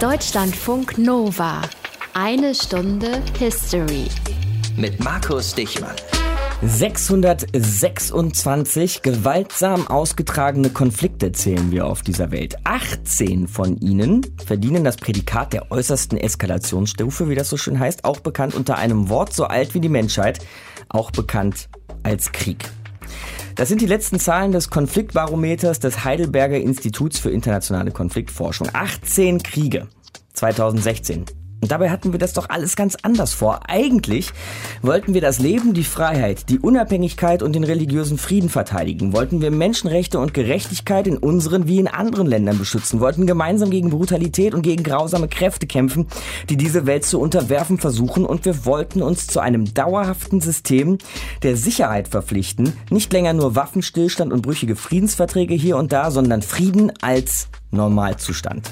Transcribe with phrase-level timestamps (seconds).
[0.00, 1.60] Deutschlandfunk Nova.
[2.14, 4.06] Eine Stunde History.
[4.76, 5.96] Mit Markus Dichmann.
[6.62, 12.54] 626 gewaltsam ausgetragene Konflikte zählen wir auf dieser Welt.
[12.62, 18.20] 18 von ihnen verdienen das Prädikat der äußersten Eskalationsstufe, wie das so schön heißt, auch
[18.20, 20.38] bekannt unter einem Wort so alt wie die Menschheit,
[20.88, 21.68] auch bekannt
[22.04, 22.70] als Krieg.
[23.58, 28.68] Das sind die letzten Zahlen des Konfliktbarometers des Heidelberger Instituts für internationale Konfliktforschung.
[28.72, 29.88] 18 Kriege
[30.34, 31.24] 2016.
[31.60, 33.60] Dabei hatten wir das doch alles ganz anders vor.
[33.68, 34.32] Eigentlich
[34.80, 39.12] wollten wir das Leben, die Freiheit, die Unabhängigkeit und den religiösen Frieden verteidigen.
[39.12, 43.00] Wollten wir Menschenrechte und Gerechtigkeit in unseren wie in anderen Ländern beschützen.
[43.00, 46.06] Wollten gemeinsam gegen Brutalität und gegen grausame Kräfte kämpfen,
[46.48, 48.24] die diese Welt zu unterwerfen versuchen.
[48.24, 50.98] Und wir wollten uns zu einem dauerhaften System
[51.42, 52.72] der Sicherheit verpflichten.
[52.90, 58.70] Nicht länger nur Waffenstillstand und brüchige Friedensverträge hier und da, sondern Frieden als Normalzustand.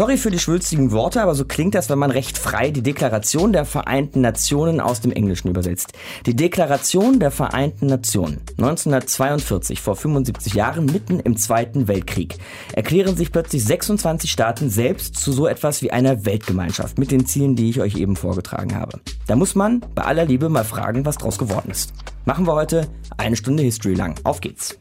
[0.00, 3.52] Sorry für die schwülstigen Worte, aber so klingt das, wenn man recht frei die Deklaration
[3.52, 5.92] der Vereinten Nationen aus dem Englischen übersetzt.
[6.24, 12.38] Die Deklaration der Vereinten Nationen 1942, vor 75 Jahren, mitten im Zweiten Weltkrieg,
[12.72, 17.54] erklären sich plötzlich 26 Staaten selbst zu so etwas wie einer Weltgemeinschaft mit den Zielen,
[17.54, 19.00] die ich euch eben vorgetragen habe.
[19.26, 21.92] Da muss man bei aller Liebe mal fragen, was draus geworden ist.
[22.24, 24.14] Machen wir heute eine Stunde History lang.
[24.24, 24.79] Auf geht's!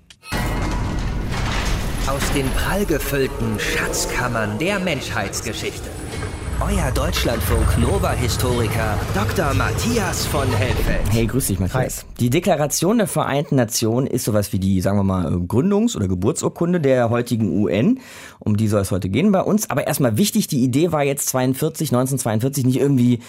[2.09, 5.88] Aus den prallgefüllten Schatzkammern der Menschheitsgeschichte.
[6.59, 9.53] Euer Deutschlandfunk Nova-Historiker Dr.
[9.53, 11.07] Matthias von Helfeld.
[11.11, 12.07] Hey, grüß dich, Matthias.
[12.19, 16.81] Die Deklaration der Vereinten Nationen ist sowas wie die, sagen wir mal, Gründungs- oder Geburtsurkunde
[16.81, 17.99] der heutigen UN.
[18.39, 19.69] Um die soll es heute gehen bei uns.
[19.69, 23.19] Aber erstmal wichtig, die Idee war jetzt 42, 1942 nicht irgendwie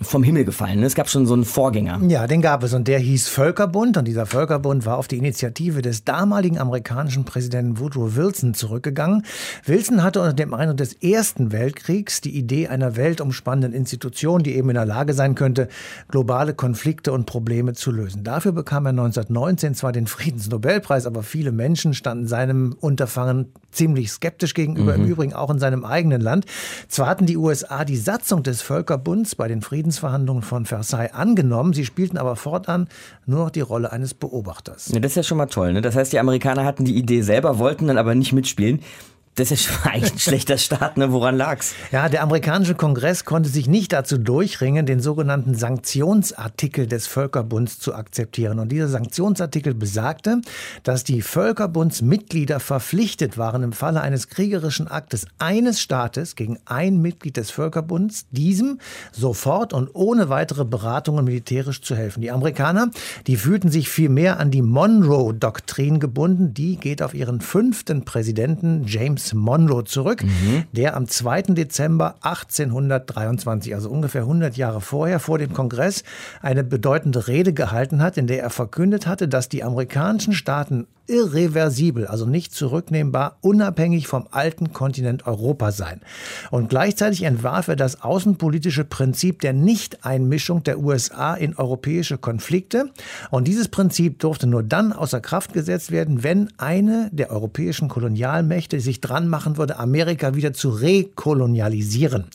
[0.00, 0.82] vom Himmel gefallen.
[0.82, 2.00] Es gab schon so einen Vorgänger.
[2.08, 5.82] Ja, den gab es und der hieß Völkerbund und dieser Völkerbund war auf die Initiative
[5.82, 9.24] des damaligen amerikanischen Präsidenten Woodrow Wilson zurückgegangen.
[9.64, 14.70] Wilson hatte unter dem Eindruck des Ersten Weltkriegs die Idee einer weltumspannenden Institution, die eben
[14.70, 15.68] in der Lage sein könnte,
[16.08, 18.22] globale Konflikte und Probleme zu lösen.
[18.22, 24.54] Dafür bekam er 1919 zwar den Friedensnobelpreis, aber viele Menschen standen seinem Unterfangen ziemlich skeptisch
[24.54, 25.04] gegenüber, mhm.
[25.04, 26.46] im Übrigen auch in seinem eigenen Land.
[26.88, 31.84] Zwar hatten die USA die Satzung des Völkerbunds bei den Friedensverhandlungen von Versailles angenommen, sie
[31.84, 32.88] spielten aber fortan
[33.26, 34.90] nur noch die Rolle eines Beobachters.
[34.92, 35.72] Ja, das ist ja schon mal toll.
[35.72, 35.80] Ne?
[35.80, 38.80] Das heißt, die Amerikaner hatten die Idee selber, wollten dann aber nicht mitspielen.
[39.38, 41.12] Das ist schon eigentlich ein schlechter Start, ne?
[41.12, 41.72] Woran lag's?
[41.92, 47.94] Ja, der amerikanische Kongress konnte sich nicht dazu durchringen, den sogenannten Sanktionsartikel des Völkerbunds zu
[47.94, 48.58] akzeptieren.
[48.58, 50.40] Und dieser Sanktionsartikel besagte,
[50.82, 57.36] dass die Völkerbundsmitglieder verpflichtet waren, im Falle eines kriegerischen Aktes eines Staates gegen ein Mitglied
[57.36, 58.80] des Völkerbunds, diesem
[59.12, 62.22] sofort und ohne weitere Beratungen militärisch zu helfen.
[62.22, 62.90] Die Amerikaner,
[63.28, 66.54] die fühlten sich viel mehr an die Monroe-Doktrin gebunden.
[66.54, 70.64] Die geht auf ihren fünften Präsidenten James Monroe zurück, mhm.
[70.72, 71.42] der am 2.
[71.54, 76.04] Dezember 1823, also ungefähr 100 Jahre vorher, vor dem Kongress
[76.42, 82.06] eine bedeutende Rede gehalten hat, in der er verkündet hatte, dass die amerikanischen Staaten irreversibel,
[82.06, 86.00] also nicht zurücknehmbar, unabhängig vom alten Kontinent Europa sein.
[86.50, 92.90] Und gleichzeitig entwarf er das außenpolitische Prinzip der Nichteinmischung der USA in europäische Konflikte.
[93.30, 98.78] Und dieses Prinzip durfte nur dann außer Kraft gesetzt werden, wenn eine der europäischen Kolonialmächte
[98.80, 102.26] sich dran machen würde, Amerika wieder zu rekolonialisieren.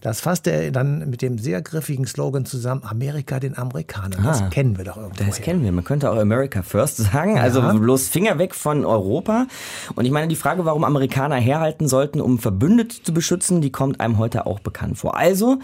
[0.00, 4.22] Das fasste er dann mit dem sehr griffigen Slogan zusammen, Amerika den Amerikanern.
[4.24, 5.24] Das ah, kennen wir doch irgendwo.
[5.24, 5.70] Das kennen wir.
[5.72, 7.38] Man könnte auch America First sagen.
[7.38, 7.72] Also ja.
[7.72, 9.46] bloß Finger weg von Europa.
[9.94, 14.00] Und ich meine, die Frage, warum Amerikaner herhalten sollten, um Verbündete zu beschützen, die kommt
[14.00, 15.16] einem heute auch bekannt vor.
[15.16, 15.58] Also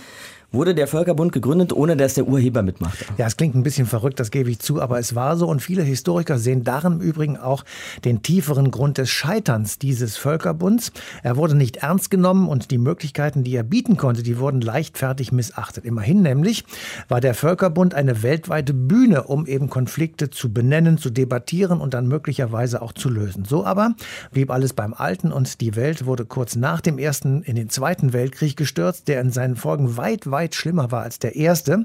[0.51, 3.05] wurde der Völkerbund gegründet, ohne dass der Urheber mitmachte.
[3.19, 5.61] Ja, es klingt ein bisschen verrückt, das gebe ich zu, aber es war so und
[5.61, 7.65] viele Historiker sehen darin im Übrigen auch
[8.07, 10.93] den tieferen Grund des Scheiterns dieses Völkerbunds.
[11.23, 15.33] Er wurde nicht ernst genommen und die Möglichkeiten, die er bieten konnte, die wurden leichtfertig
[15.33, 15.85] missachtet.
[15.85, 16.65] Immerhin nämlich
[17.09, 22.09] war der Völkerbund eine weltweite Bühne, um eben Konflikte zu benennen, zu debattieren und dann
[22.09, 23.45] möglicherweise auch zu lösen.
[23.45, 23.95] So aber
[24.33, 28.15] blieb alles beim Alten und die Welt wurde kurz nach dem Ersten in den Zweiten
[28.15, 31.83] Weltkrieg gestürzt, der in seinen Folgen weit, weit weit schlimmer war als der erste.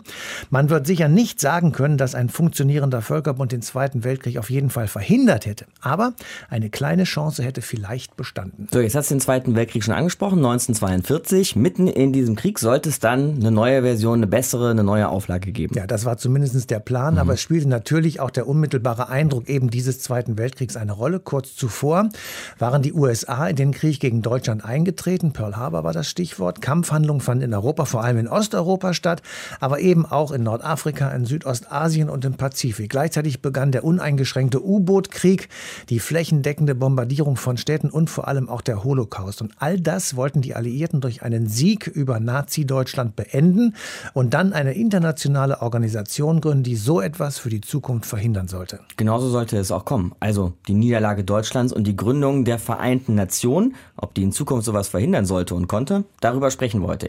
[0.52, 4.70] Man wird sicher nicht sagen können, dass ein funktionierender Völkerbund den Zweiten Weltkrieg auf jeden
[4.70, 5.66] Fall verhindert hätte.
[5.82, 6.14] Aber
[6.50, 8.68] eine kleine Chance hätte vielleicht bestanden.
[8.72, 11.56] So, jetzt hast du den Zweiten Weltkrieg schon angesprochen, 1942.
[11.56, 15.52] Mitten in diesem Krieg sollte es dann eine neue Version, eine bessere, eine neue Auflage
[15.52, 15.74] geben.
[15.76, 17.22] Ja, das war zumindest der Plan, mhm.
[17.22, 21.20] aber es spielte natürlich auch der unmittelbare Eindruck eben dieses Zweiten Weltkriegs eine Rolle.
[21.20, 22.10] Kurz zuvor
[22.60, 25.34] waren die USA in den Krieg gegen Deutschland eingetreten.
[25.34, 26.62] Pearl Harbor war das Stichwort.
[26.62, 29.22] Kampfhandlungen fanden in Europa, vor allem in Ost Osteuropa statt,
[29.62, 32.90] aber eben auch in Nordafrika, in Südostasien und im Pazifik.
[32.90, 35.48] Gleichzeitig begann der uneingeschränkte U-Boot-Krieg,
[35.90, 39.42] die flächendeckende Bombardierung von Städten und vor allem auch der Holocaust.
[39.42, 43.76] Und all das wollten die Alliierten durch einen Sieg über Nazi-Deutschland beenden
[44.14, 48.82] und dann eine internationale Organisation gründen, die so etwas für die Zukunft verhindern sollte.
[48.98, 50.14] Genauso sollte es auch kommen.
[50.20, 54.90] Also die Niederlage Deutschlands und die Gründung der Vereinten Nationen, ob die in Zukunft sowas
[54.90, 57.08] verhindern sollte und konnte, darüber sprechen wir heute.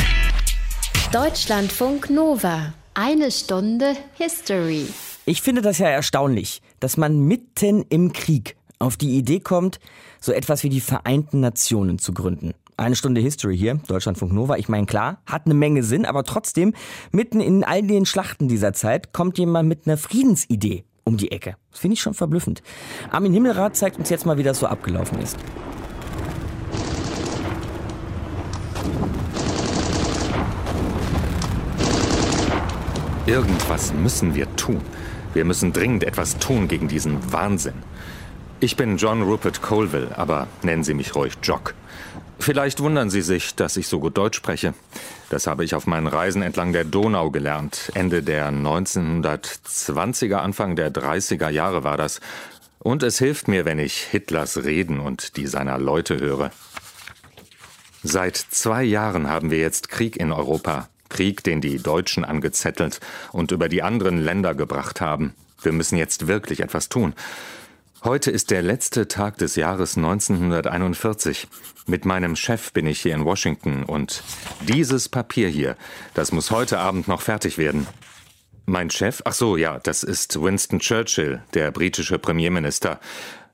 [1.14, 2.74] Deutschlandfunk Nova.
[2.94, 4.86] Eine Stunde History.
[5.26, 9.78] Ich finde das ja erstaunlich, dass man mitten im Krieg auf die Idee kommt,
[10.20, 12.52] so etwas wie die Vereinten Nationen zu gründen.
[12.76, 14.56] Eine Stunde History hier, Deutschlandfunk Nova.
[14.56, 16.74] Ich meine, klar, hat eine Menge Sinn, aber trotzdem,
[17.12, 21.56] mitten in all den Schlachten dieser Zeit kommt jemand mit einer Friedensidee um die Ecke.
[21.70, 22.62] Das finde ich schon verblüffend.
[23.10, 25.36] Armin Himmelrath zeigt uns jetzt mal, wie das so abgelaufen ist.
[33.26, 34.82] Irgendwas müssen wir tun.
[35.32, 37.82] Wir müssen dringend etwas tun gegen diesen Wahnsinn.
[38.60, 41.72] Ich bin John Rupert Colville, aber nennen Sie mich ruhig Jock.
[42.38, 44.74] Vielleicht wundern Sie sich, dass ich so gut Deutsch spreche.
[45.30, 47.90] Das habe ich auf meinen Reisen entlang der Donau gelernt.
[47.94, 52.20] Ende der 1920er, Anfang der 30er Jahre war das.
[52.78, 56.50] Und es hilft mir, wenn ich Hitlers Reden und die seiner Leute höre.
[58.02, 60.90] Seit zwei Jahren haben wir jetzt Krieg in Europa.
[61.14, 63.00] Krieg, den die Deutschen angezettelt
[63.32, 65.32] und über die anderen Länder gebracht haben.
[65.62, 67.14] Wir müssen jetzt wirklich etwas tun.
[68.02, 71.46] Heute ist der letzte Tag des Jahres 1941.
[71.86, 74.22] Mit meinem Chef bin ich hier in Washington und
[74.60, 75.76] dieses Papier hier,
[76.12, 77.86] das muss heute Abend noch fertig werden.
[78.66, 82.98] Mein Chef, ach so, ja, das ist Winston Churchill, der britische Premierminister.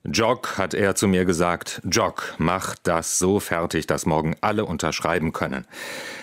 [0.05, 5.33] Jock, hat er zu mir gesagt, Jock, mach das so fertig, dass morgen alle unterschreiben
[5.33, 5.67] können.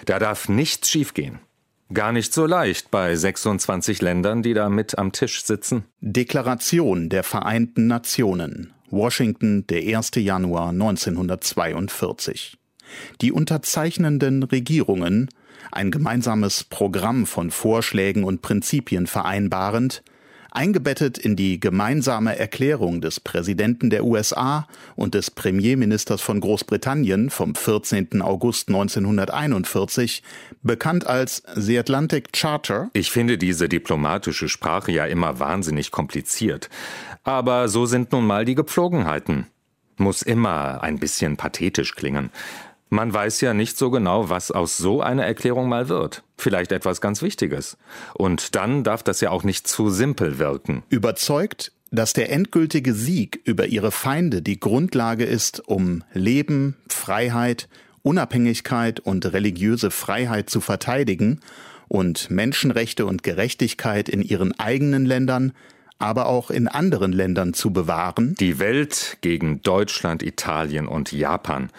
[0.06, 1.40] Da darf nichts schiefgehen.
[1.94, 5.86] Gar nicht so leicht bei 26 Ländern, die da mit am Tisch sitzen.
[6.02, 8.74] Deklaration der Vereinten Nationen.
[8.90, 10.12] Washington, der 1.
[10.16, 12.58] Januar 1942.
[13.22, 15.30] Die unterzeichnenden Regierungen,
[15.72, 20.04] ein gemeinsames Programm von Vorschlägen und Prinzipien vereinbarend,
[20.52, 27.56] eingebettet in die gemeinsame Erklärung des Präsidenten der USA und des Premierministers von Großbritannien vom
[27.56, 28.22] 14.
[28.22, 30.24] August 1941,
[30.62, 32.90] bekannt als The Atlantic Charter.
[32.94, 36.70] Ich finde diese diplomatische Sprache ja immer wahnsinnig kompliziert.
[37.24, 39.48] Aber so sind nun mal die Gepflogenheiten.
[39.98, 42.30] Muss immer ein bisschen pathetisch klingen.
[42.90, 46.24] Man weiß ja nicht so genau, was aus so einer Erklärung mal wird.
[46.38, 47.78] Vielleicht etwas ganz Wichtiges.
[48.14, 50.84] Und dann darf das ja auch nicht zu simpel wirken.
[50.90, 57.68] Überzeugt, dass der endgültige Sieg über ihre Feinde die Grundlage ist, um Leben, Freiheit,
[58.04, 61.42] Unabhängigkeit und religiöse Freiheit zu verteidigen
[61.88, 65.54] und Menschenrechte und Gerechtigkeit in ihren eigenen Ländern,
[66.00, 68.36] aber auch in anderen Ländern zu bewahren.
[68.40, 71.70] Die Welt gegen Deutschland, Italien und Japan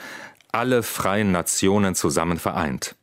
[0.59, 2.97] alle freien Nationen zusammen vereint.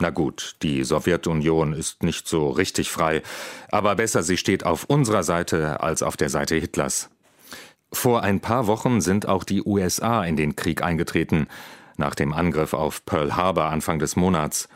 [0.00, 3.22] Na gut, die Sowjetunion ist nicht so richtig frei,
[3.70, 7.08] aber besser sie steht auf unserer Seite als auf der Seite Hitlers.
[7.92, 11.46] Vor ein paar Wochen sind auch die USA in den Krieg eingetreten,
[11.96, 14.68] nach dem Angriff auf Pearl Harbor Anfang des Monats.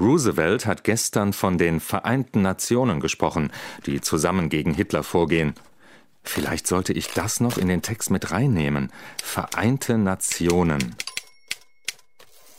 [0.00, 3.52] Roosevelt hat gestern von den Vereinten Nationen gesprochen,
[3.86, 5.54] die zusammen gegen Hitler vorgehen.
[6.24, 8.90] Vielleicht sollte ich das noch in den Text mit reinnehmen.
[9.22, 10.96] Vereinte Nationen.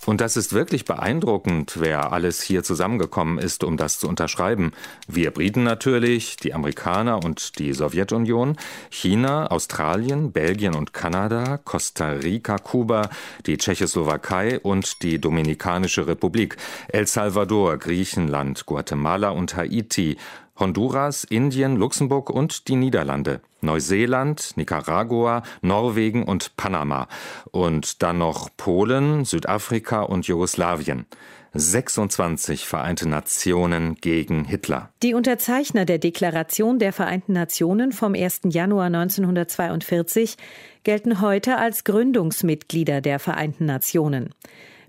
[0.10, 4.72] Und das ist wirklich beeindruckend, wer alles hier zusammengekommen ist, um das zu unterschreiben.
[5.08, 8.58] Wir Briten natürlich, die Amerikaner und die Sowjetunion,
[8.90, 13.12] China, Australien, Belgien und Kanada, Costa Rica, Kuba,
[13.46, 20.18] die Tschechoslowakei und die Dominikanische Republik, El Salvador, Griechenland, Guatemala und Haiti,
[20.60, 27.08] Honduras, Indien, Luxemburg und die Niederlande, Neuseeland, Nicaragua, Norwegen und Panama
[27.52, 31.06] und dann noch Polen, Südafrika und Jugoslawien.
[31.54, 34.92] 26 Vereinte Nationen gegen Hitler.
[35.02, 38.42] Die Unterzeichner der Deklaration der Vereinten Nationen vom 1.
[38.50, 40.38] Januar 1942
[40.84, 44.30] gelten heute als Gründungsmitglieder der Vereinten Nationen.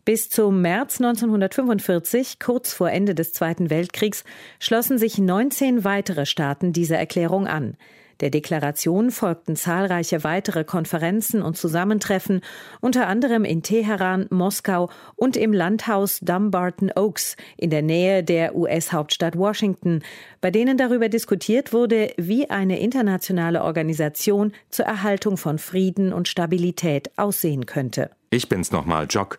[0.04, 4.24] Bis zum März 1945, kurz vor Ende des Zweiten Weltkriegs,
[4.58, 7.76] schlossen sich 19 weitere Staaten dieser Erklärung an.
[8.20, 12.42] Der Deklaration folgten zahlreiche weitere Konferenzen und Zusammentreffen,
[12.80, 19.36] unter anderem in Teheran, Moskau und im Landhaus Dumbarton Oaks in der Nähe der US-Hauptstadt
[19.38, 20.02] Washington,
[20.40, 27.10] bei denen darüber diskutiert wurde, wie eine internationale Organisation zur Erhaltung von Frieden und Stabilität
[27.16, 28.10] aussehen könnte.
[28.32, 29.38] Ich bin's nochmal, Jock.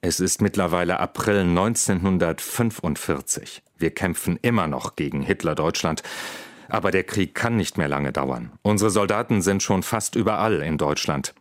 [0.00, 3.64] Es ist mittlerweile April 1945.
[3.76, 6.04] Wir kämpfen immer noch gegen Hitler-Deutschland.
[6.68, 8.52] Aber der Krieg kann nicht mehr lange dauern.
[8.62, 11.34] Unsere Soldaten sind schon fast überall in Deutschland.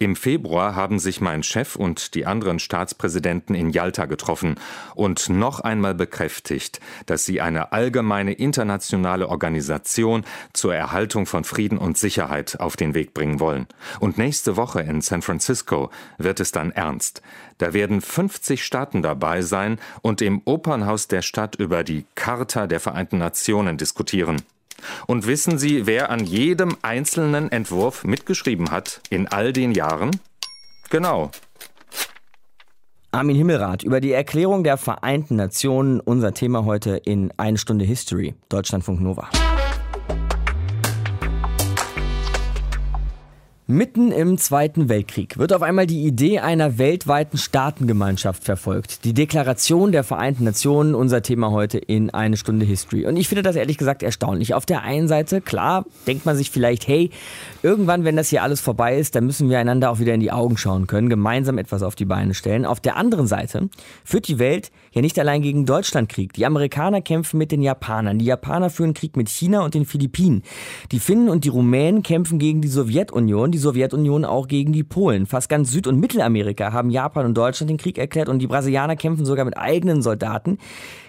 [0.00, 4.54] Im Februar haben sich mein Chef und die anderen Staatspräsidenten in Jalta getroffen
[4.94, 11.98] und noch einmal bekräftigt, dass sie eine allgemeine internationale Organisation zur Erhaltung von Frieden und
[11.98, 13.66] Sicherheit auf den Weg bringen wollen.
[13.98, 17.20] Und nächste Woche in San Francisco wird es dann ernst.
[17.58, 22.78] Da werden 50 Staaten dabei sein und im Opernhaus der Stadt über die Charta der
[22.78, 24.42] Vereinten Nationen diskutieren.
[25.06, 30.10] Und wissen Sie, wer an jedem einzelnen Entwurf mitgeschrieben hat in all den Jahren?
[30.90, 31.30] Genau.
[33.10, 38.34] Armin Himmelrath über die Erklärung der Vereinten Nationen, unser Thema heute in Eine Stunde History,
[38.48, 39.28] Deutschlandfunk Nova.
[43.70, 49.04] Mitten im Zweiten Weltkrieg wird auf einmal die Idee einer weltweiten Staatengemeinschaft verfolgt.
[49.04, 53.04] Die Deklaration der Vereinten Nationen, unser Thema heute in eine Stunde History.
[53.04, 54.54] Und ich finde das ehrlich gesagt erstaunlich.
[54.54, 57.10] Auf der einen Seite, klar, denkt man sich vielleicht, hey,
[57.62, 60.32] irgendwann, wenn das hier alles vorbei ist, dann müssen wir einander auch wieder in die
[60.32, 62.64] Augen schauen können, gemeinsam etwas auf die Beine stellen.
[62.64, 63.68] Auf der anderen Seite
[64.04, 66.32] führt die Welt ja nicht allein gegen Deutschland Krieg.
[66.32, 68.18] Die Amerikaner kämpfen mit den Japanern.
[68.18, 70.42] Die Japaner führen Krieg mit China und den Philippinen.
[70.92, 75.26] Die Finnen und die Rumänen kämpfen gegen die Sowjetunion die Sowjetunion auch gegen die Polen.
[75.26, 78.96] Fast ganz Süd- und Mittelamerika haben Japan und Deutschland den Krieg erklärt und die Brasilianer
[78.96, 80.58] kämpfen sogar mit eigenen Soldaten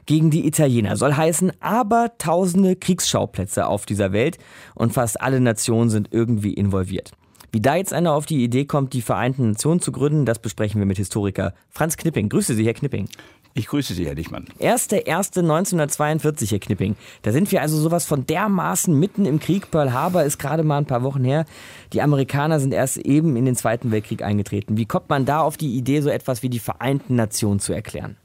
[0.09, 0.97] gegen die Italiener.
[0.97, 4.39] Soll heißen, aber tausende Kriegsschauplätze auf dieser Welt
[4.73, 7.11] und fast alle Nationen sind irgendwie involviert.
[7.51, 10.81] Wie da jetzt einer auf die Idee kommt, die Vereinten Nationen zu gründen, das besprechen
[10.81, 12.27] wir mit Historiker Franz Knipping.
[12.27, 13.07] Grüße Sie, Herr Knipping.
[13.53, 14.45] Ich grüße Sie, Herr Dichmann.
[14.59, 16.95] 1.1.1942, Herr Knipping.
[17.21, 19.69] Da sind wir also sowas von dermaßen mitten im Krieg.
[19.69, 21.45] Pearl Harbor ist gerade mal ein paar Wochen her.
[21.93, 24.75] Die Amerikaner sind erst eben in den Zweiten Weltkrieg eingetreten.
[24.75, 28.17] Wie kommt man da auf die Idee, so etwas wie die Vereinten Nationen zu erklären?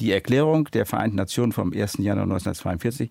[0.00, 1.98] Die Erklärung der Vereinten Nationen vom 1.
[1.98, 3.10] Januar 1942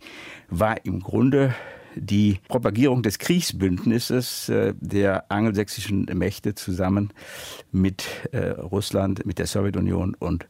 [0.49, 1.53] war im Grunde
[1.95, 7.11] die Propagierung des Kriegsbündnisses äh, der angelsächsischen Mächte zusammen
[7.71, 10.47] mit äh, Russland, mit der Sowjetunion und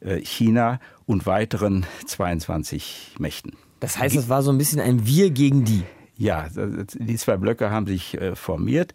[0.00, 3.52] äh, China und weiteren 22 Mächten.
[3.80, 5.82] Das heißt, es war so ein bisschen ein Wir gegen die.
[6.16, 6.48] Ja,
[6.94, 8.94] die zwei Blöcke haben sich formiert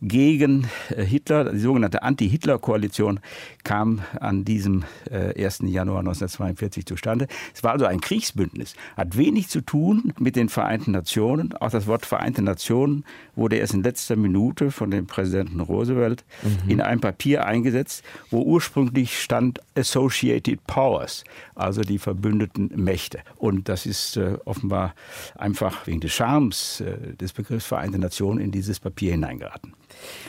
[0.00, 1.52] gegen äh, Hitler.
[1.52, 3.20] Die sogenannte Anti-Hitler-Koalition
[3.64, 5.60] kam an diesem 1.
[5.60, 7.26] Äh, Januar 1942 zustande.
[7.54, 11.54] Es war also ein Kriegsbündnis, hat wenig zu tun mit den Vereinten Nationen.
[11.56, 13.04] Auch das Wort Vereinte Nationen
[13.36, 16.70] wurde erst in letzter Minute von dem Präsidenten Roosevelt mhm.
[16.70, 21.24] in ein Papier eingesetzt, wo ursprünglich stand Associated Powers,
[21.54, 23.20] also die verbündeten Mächte.
[23.36, 24.94] Und das ist äh, offenbar
[25.36, 29.74] einfach wegen des Charmes äh, des Begriffs Vereinte Nationen in dieses Papier hineingeraten.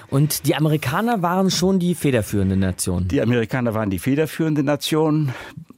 [0.10, 3.08] Und die Amerikaner waren schon die federführende Nation.
[3.08, 5.34] Die Amerikaner waren die federführende Nation.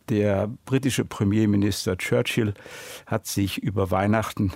[0.10, 2.53] Der britische Premierminister Churchill
[3.06, 4.53] hat sich über Weihnachten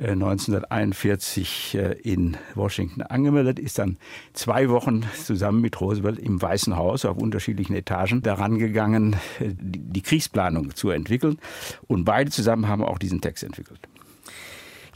[0.00, 3.96] 1941 äh, äh, in Washington angemeldet, ist dann
[4.32, 10.02] zwei Wochen zusammen mit Roosevelt im Weißen Haus auf unterschiedlichen Etagen daran gegangen, äh, die
[10.02, 11.38] Kriegsplanung zu entwickeln.
[11.86, 13.80] Und beide zusammen haben auch diesen Text entwickelt.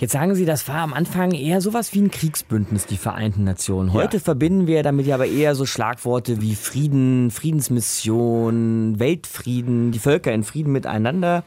[0.02, 3.92] Jetzt sagen Sie, das war am Anfang eher sowas wie ein Kriegsbündnis, die Vereinten Nationen.
[3.92, 4.22] Heute ja.
[4.24, 10.42] verbinden wir damit ja aber eher so Schlagworte wie Frieden, Friedensmission, Weltfrieden, die Völker in
[10.42, 11.44] Frieden miteinander.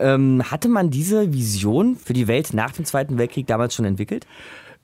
[0.00, 4.26] Ähm, hatte man diese Vision für die Welt nach dem Zweiten Weltkrieg damals schon entwickelt?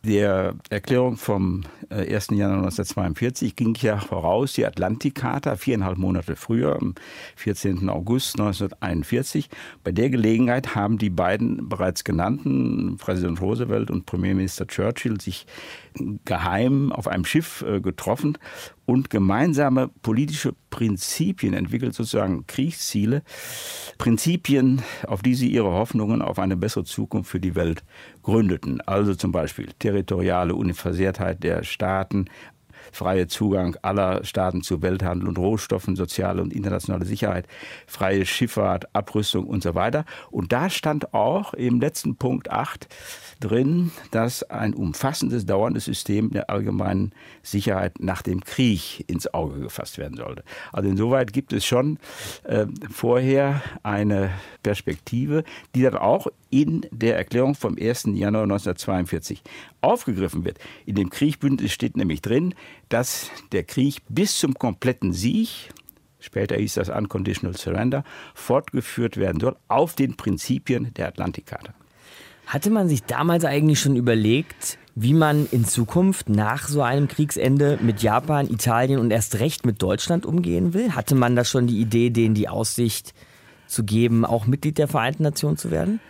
[0.05, 2.31] Der Erklärung vom 1.
[2.31, 6.95] Äh, Januar 1942 ging ja voraus die Atlantikcharta viereinhalb Monate früher, am
[7.37, 7.89] 14.
[7.89, 9.49] August 1941.
[9.83, 15.47] Bei der Gelegenheit haben die beiden bereits genannten, Präsident Roosevelt und Premierminister Churchill, sich
[16.25, 18.39] geheim auf einem Schiff äh, getroffen
[18.87, 23.23] und gemeinsame politische Prinzipien entwickelt, sozusagen Kriegsziele,
[23.99, 27.85] Prinzipien, auf die sie ihre Hoffnungen auf eine bessere Zukunft für die Welt
[28.23, 28.81] gründeten.
[28.83, 32.27] Also zum Beispiel territoriale Unversehrtheit der Staaten,
[32.93, 37.47] freie Zugang aller Staaten zu Welthandel und Rohstoffen, soziale und internationale Sicherheit,
[37.87, 40.05] freie Schifffahrt, Abrüstung und so weiter.
[40.31, 42.89] Und da stand auch im letzten Punkt 8
[43.45, 49.99] drin, dass ein umfassendes, dauerndes System der allgemeinen Sicherheit nach dem Krieg ins Auge gefasst
[49.99, 50.45] werden sollte.
[50.73, 51.99] Also insoweit gibt es schon
[52.45, 54.31] äh, vorher eine
[54.63, 58.05] Perspektive, die dann auch in der Erklärung vom 1.
[58.15, 59.43] Januar 1942
[59.83, 60.59] aufgegriffen wird.
[60.87, 62.55] In dem Kriegbündnis steht nämlich drin,
[62.89, 65.71] dass der Krieg bis zum kompletten Sieg
[66.21, 68.03] später hieß das Unconditional Surrender,
[68.35, 71.75] fortgeführt werden soll auf den Prinzipien der Atlantikcharta.
[72.47, 77.79] Hatte man sich damals eigentlich schon überlegt, wie man in Zukunft nach so einem Kriegsende
[77.83, 80.93] mit Japan, Italien und erst recht mit Deutschland umgehen will?
[80.93, 83.15] Hatte man da schon die Idee, denen die Aussicht
[83.67, 86.01] zu geben, auch Mitglied der Vereinten Nationen zu werden?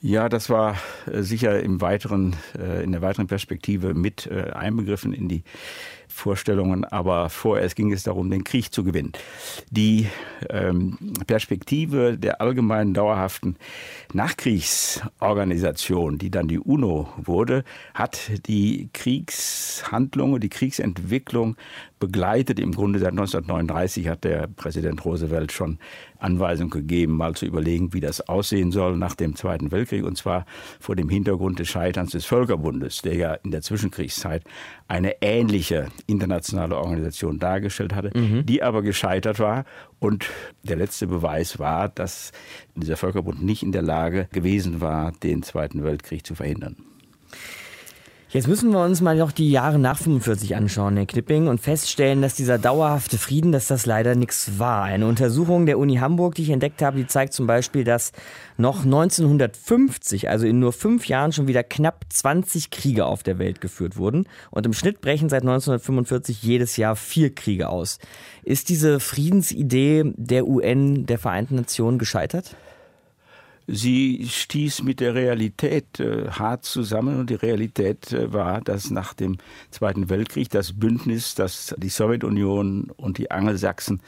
[0.00, 0.76] Ja, das war
[1.10, 5.44] äh, sicher im weiteren, äh, in der weiteren Perspektive mit äh, einbegriffen in die
[6.14, 9.12] Vorstellungen, aber vorerst ging es darum, den Krieg zu gewinnen.
[9.70, 10.06] Die
[10.48, 13.56] ähm, Perspektive der allgemeinen dauerhaften
[14.12, 21.56] Nachkriegsorganisation, die dann die UNO wurde, hat die Kriegshandlungen, die Kriegsentwicklung
[21.98, 22.60] begleitet.
[22.60, 25.78] Im Grunde seit 1939 hat der Präsident Roosevelt schon
[26.18, 30.46] Anweisung gegeben, mal zu überlegen, wie das aussehen soll nach dem Zweiten Weltkrieg, und zwar
[30.80, 34.44] vor dem Hintergrund des Scheiterns des Völkerbundes, der ja in der Zwischenkriegszeit
[34.88, 38.46] eine ähnliche internationale Organisation dargestellt hatte, mhm.
[38.46, 39.64] die aber gescheitert war.
[39.98, 40.26] Und
[40.62, 42.32] der letzte Beweis war, dass
[42.74, 46.76] dieser Völkerbund nicht in der Lage gewesen war, den Zweiten Weltkrieg zu verhindern.
[48.34, 52.20] Jetzt müssen wir uns mal noch die Jahre nach 45 anschauen, Herr Knipping, und feststellen,
[52.20, 54.82] dass dieser dauerhafte Frieden, dass das leider nichts war.
[54.82, 58.10] Eine Untersuchung der Uni Hamburg, die ich entdeckt habe, die zeigt zum Beispiel, dass
[58.56, 63.60] noch 1950, also in nur fünf Jahren, schon wieder knapp 20 Kriege auf der Welt
[63.60, 64.26] geführt wurden.
[64.50, 68.00] Und im Schnitt brechen seit 1945 jedes Jahr vier Kriege aus.
[68.42, 72.56] Ist diese Friedensidee der UN, der Vereinten Nationen, gescheitert?
[73.66, 79.14] Sie stieß mit der Realität äh, hart zusammen und die Realität äh, war, dass nach
[79.14, 79.38] dem
[79.70, 84.02] Zweiten Weltkrieg das Bündnis, das die Sowjetunion und die Angelsachsen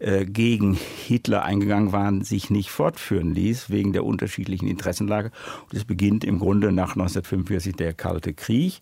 [0.00, 5.30] äh, gegen Hitler eingegangen waren, sich nicht fortführen ließ, wegen der unterschiedlichen Interessenlage.
[5.70, 8.80] Und es beginnt im Grunde nach 1945 der Kalte Krieg.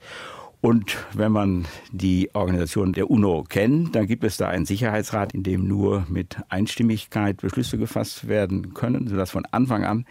[0.60, 5.44] Und wenn man die Organisation der UNO kennt, dann gibt es da einen Sicherheitsrat, in
[5.44, 10.04] dem nur mit Einstimmigkeit Beschlüsse gefasst werden können, sodass von Anfang an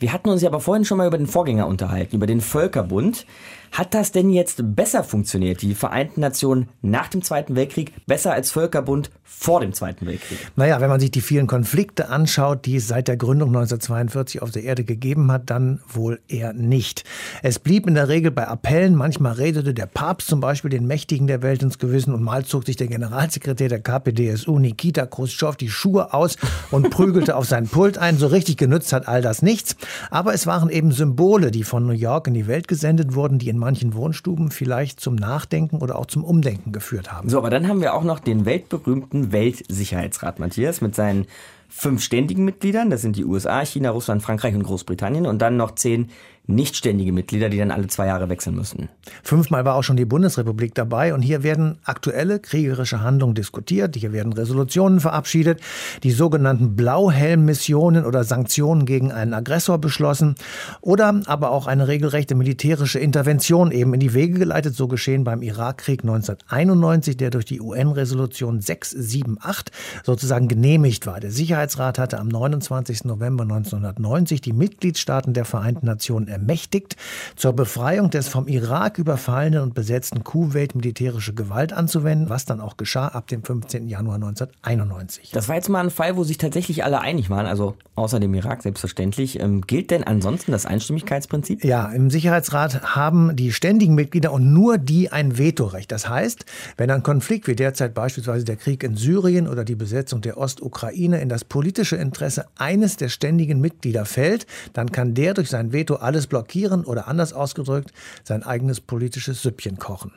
[0.01, 3.27] Wir hatten uns ja aber vorhin schon mal über den Vorgänger unterhalten, über den Völkerbund.
[3.75, 8.53] Hat das denn jetzt besser funktioniert, die Vereinten Nationen nach dem Zweiten Weltkrieg, besser als
[8.53, 10.39] Völkerbund vor dem Zweiten Weltkrieg?
[10.55, 14.53] Naja, wenn man sich die vielen Konflikte anschaut, die es seit der Gründung 1942 auf
[14.53, 17.03] der Erde gegeben hat, dann wohl eher nicht.
[17.43, 21.27] Es blieb in der Regel bei Appellen, manchmal redete der Papst zum Beispiel den Mächtigen
[21.27, 25.69] der Welt ins Gewissen und mal zog sich der Generalsekretär der KPDSU, Nikita Khrushchev, die
[25.69, 26.37] Schuhe aus
[26.71, 28.19] und prügelte auf sein Pult ein.
[28.19, 29.75] So richtig genützt hat all das nichts.
[30.13, 33.49] Aber es waren eben Symbole, die von New York in die Welt gesendet wurden, die
[33.49, 37.29] in manchen Wohnstuben vielleicht zum Nachdenken oder auch zum Umdenken geführt haben.
[37.29, 41.27] So, aber dann haben wir auch noch den weltberühmten Weltsicherheitsrat, Matthias, mit seinen
[41.68, 42.90] fünf ständigen Mitgliedern.
[42.90, 45.27] Das sind die USA, China, Russland, Frankreich und Großbritannien.
[45.27, 46.11] Und dann noch zehn
[46.47, 48.91] nichtständige Mitglieder, die dann alle zwei Jahre wechseln müssen.
[49.23, 54.13] Fünfmal war auch schon die Bundesrepublik dabei und hier werden aktuelle kriegerische Handlungen diskutiert, hier
[54.13, 55.61] werden Resolutionen verabschiedet,
[56.03, 60.35] die sogenannten Blauhelm-Missionen oder Sanktionen gegen einen Aggressor beschlossen
[60.83, 65.41] oder aber auch eine regelrechte militärische Intervention eben in die Wege geleitet, so geschehen beim
[65.41, 71.21] Irakkrieg 1991, der durch die UN-Resolution 678 sozusagen genehmigt war.
[71.21, 73.05] Der Sicherheitsrat hatte am 29.
[73.05, 76.97] November 1990 die Mitgliedstaaten der Vereinten Nationen ermächtigt,
[77.37, 82.77] zur Befreiung des vom Irak überfallenen und besetzten Kuwait militärische Gewalt anzuwenden, was dann auch
[82.77, 83.88] geschah ab dem 15.
[83.88, 85.31] Januar 1991.
[85.31, 88.35] Das war jetzt mal ein Fall, wo sich tatsächlich alle einig waren, also außer dem
[88.35, 89.40] Irak selbstverständlich.
[89.40, 91.64] Ähm, gilt denn ansonsten das Einstimmigkeitsprinzip?
[91.64, 95.92] Ja, im Sicherheitsrat haben die ständigen Mitglieder und nur die ein Vetorecht.
[95.92, 96.44] Das heißt,
[96.77, 101.20] wenn ein Konflikt wie derzeit beispielsweise der Krieg in Syrien oder die Besetzung der Ostukraine
[101.20, 105.97] in das politische Interesse eines der ständigen Mitglieder fällt, dann kann der durch sein Veto
[105.97, 110.13] alles blockieren oder anders ausgedrückt sein eigenes politisches Süppchen kochen.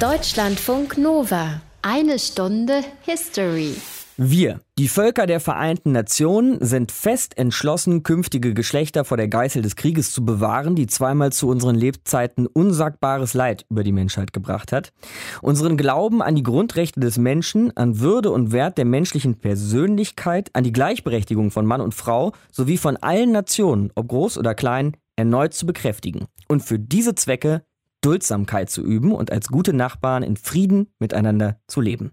[0.00, 1.60] Deutschlandfunk Nova.
[1.82, 3.74] Eine Stunde History.
[4.16, 9.74] Wir, die Völker der Vereinten Nationen, sind fest entschlossen, künftige Geschlechter vor der Geißel des
[9.74, 14.92] Krieges zu bewahren, die zweimal zu unseren Lebzeiten unsagbares Leid über die Menschheit gebracht hat.
[15.42, 20.62] Unseren Glauben an die Grundrechte des Menschen, an Würde und Wert der menschlichen Persönlichkeit, an
[20.62, 25.54] die Gleichberechtigung von Mann und Frau sowie von allen Nationen, ob groß oder klein, erneut
[25.54, 26.26] zu bekräftigen.
[26.46, 27.64] Und für diese Zwecke
[28.00, 32.12] Duldsamkeit zu üben und als gute Nachbarn in Frieden miteinander zu leben.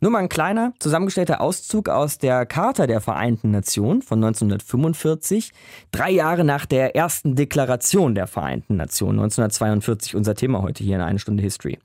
[0.00, 5.52] Nur mal ein kleiner, zusammengestellter Auszug aus der Charta der Vereinten Nationen von 1945,
[5.90, 11.02] drei Jahre nach der ersten Deklaration der Vereinten Nationen, 1942, unser Thema heute hier in
[11.02, 11.78] eine Stunde History.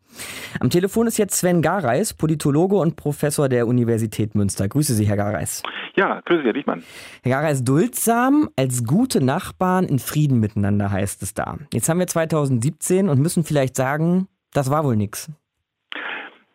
[0.60, 4.68] Am Telefon ist jetzt Sven Gareis, Politologe und Professor der Universität Münster.
[4.68, 5.64] Grüße Sie, Herr Gareis.
[5.96, 6.84] Ja, grüße Sie, Herr Dichmann.
[7.24, 11.58] Herr Gareis, duldsam als gute Nachbarn in Frieden miteinander heißt es da.
[11.74, 15.32] Jetzt haben wir 2017 und müssen vielleicht sagen, das war wohl nichts.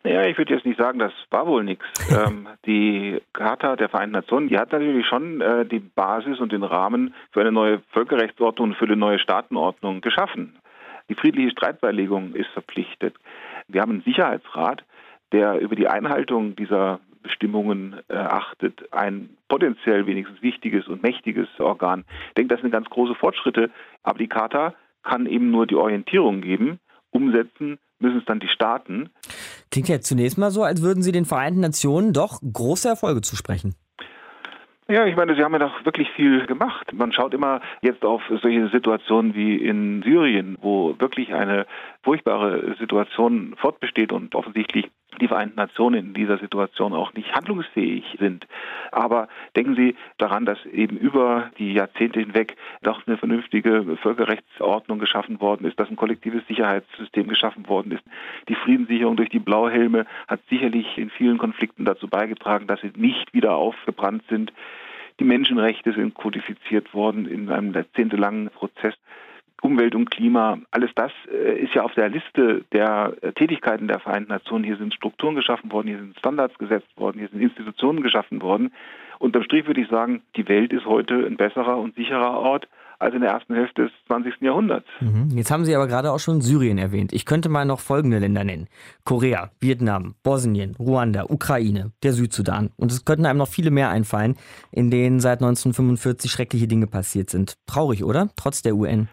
[0.03, 1.85] Ja, ich würde jetzt nicht sagen, das war wohl nichts.
[2.09, 6.63] Ähm, die Charta der Vereinten Nationen, die hat natürlich schon äh, die Basis und den
[6.63, 10.55] Rahmen für eine neue Völkerrechtsordnung und für eine neue Staatenordnung geschaffen.
[11.07, 13.15] Die friedliche Streitbeilegung ist verpflichtet.
[13.67, 14.83] Wir haben einen Sicherheitsrat,
[15.31, 22.05] der über die Einhaltung dieser Bestimmungen äh, achtet, ein potenziell wenigstens wichtiges und mächtiges Organ.
[22.29, 23.69] Ich denke, das sind ganz große Fortschritte,
[24.03, 26.79] aber die Charta kann eben nur die Orientierung geben.
[27.11, 29.09] Umsetzen müssen es dann die Staaten.
[29.71, 33.75] Klingt ja zunächst mal so, als würden Sie den Vereinten Nationen doch große Erfolge zusprechen.
[34.89, 36.93] Ja, ich meine, sie haben ja doch wirklich viel gemacht.
[36.93, 41.67] Man schaut immer jetzt auf solche Situationen wie in Syrien, wo wirklich eine
[42.01, 48.47] furchtbare Situation fortbesteht und offensichtlich die Vereinten Nationen in dieser Situation auch nicht handlungsfähig sind.
[48.91, 55.41] Aber denken Sie daran, dass eben über die Jahrzehnte hinweg doch eine vernünftige Völkerrechtsordnung geschaffen
[55.41, 58.03] worden ist, dass ein kollektives Sicherheitssystem geschaffen worden ist.
[58.47, 63.33] Die Friedenssicherung durch die Blauhelme hat sicherlich in vielen Konflikten dazu beigetragen, dass sie nicht
[63.33, 64.53] wieder aufgebrannt sind.
[65.19, 68.95] Die Menschenrechte sind kodifiziert worden in einem jahrzehntelangen Prozess.
[69.61, 73.99] Umwelt und Klima, alles das äh, ist ja auf der Liste der äh, Tätigkeiten der
[73.99, 74.63] Vereinten Nationen.
[74.63, 78.71] Hier sind Strukturen geschaffen worden, hier sind Standards gesetzt worden, hier sind Institutionen geschaffen worden.
[79.19, 82.67] Unterm Strich würde ich sagen, die Welt ist heute ein besserer und sicherer Ort
[82.99, 84.41] als in der ersten Hälfte des 20.
[84.41, 84.87] Jahrhunderts.
[84.99, 85.29] Mhm.
[85.33, 87.13] Jetzt haben Sie aber gerade auch schon Syrien erwähnt.
[87.13, 88.67] Ich könnte mal noch folgende Länder nennen.
[89.05, 92.71] Korea, Vietnam, Bosnien, Ruanda, Ukraine, der Südsudan.
[92.75, 94.35] Und es könnten einem noch viele mehr einfallen,
[94.71, 97.57] in denen seit 1945 schreckliche Dinge passiert sind.
[97.67, 98.29] Traurig, oder?
[98.35, 99.07] Trotz der UN.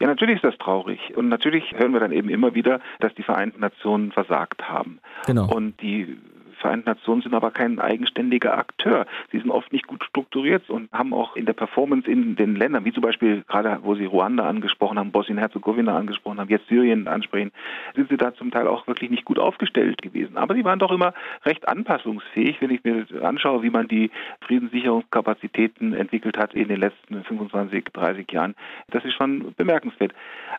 [0.00, 1.00] Ja, natürlich ist das traurig.
[1.16, 5.00] Und natürlich hören wir dann eben immer wieder, dass die Vereinten Nationen versagt haben.
[5.26, 5.52] Genau.
[5.52, 6.18] Und die
[6.58, 9.06] Vereinten Nationen sind aber kein eigenständiger Akteur.
[9.32, 12.84] Sie sind oft nicht gut strukturiert und haben auch in der Performance in den Ländern,
[12.84, 17.52] wie zum Beispiel gerade, wo Sie Ruanda angesprochen haben, Bosnien-Herzegowina angesprochen haben, jetzt Syrien ansprechen,
[17.94, 20.36] sind sie da zum Teil auch wirklich nicht gut aufgestellt gewesen.
[20.36, 25.94] Aber sie waren doch immer recht anpassungsfähig, wenn ich mir anschaue, wie man die Friedenssicherungskapazitäten
[25.94, 28.54] entwickelt hat in den letzten 25, 30 Jahren.
[28.90, 30.12] Das ist schon bemerkenswert.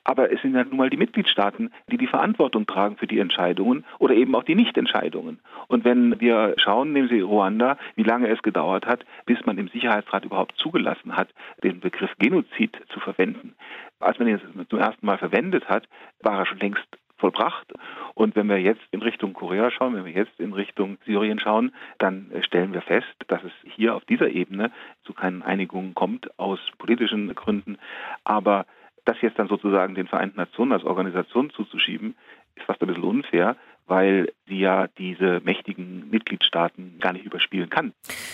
[0.03, 3.85] Aber es sind ja nun mal die Mitgliedstaaten, die die Verantwortung tragen für die Entscheidungen
[3.99, 5.39] oder eben auch die Nichtentscheidungen.
[5.67, 9.69] Und wenn wir schauen, nehmen Sie Ruanda, wie lange es gedauert hat, bis man im
[9.69, 11.29] Sicherheitsrat überhaupt zugelassen hat,
[11.63, 13.55] den Begriff Genozid zu verwenden.
[13.99, 15.89] Als man ihn zum ersten Mal verwendet hat,
[16.21, 16.85] war er schon längst
[17.17, 17.73] vollbracht.
[18.13, 21.73] Und wenn wir jetzt in Richtung Korea schauen, wenn wir jetzt in Richtung Syrien schauen,
[21.97, 24.71] dann stellen wir fest, dass es hier auf dieser Ebene
[25.05, 27.79] zu keinen Einigungen kommt aus politischen Gründen.
[28.23, 28.67] Aber
[29.05, 32.15] das jetzt dann sozusagen den Vereinten Nationen als Organisation zuzuschieben,
[32.55, 33.55] ist fast ein bisschen unfair,
[33.89, 37.93] weil sie ja diese mächtigen Mitgliedstaaten gar nicht überspielen kann.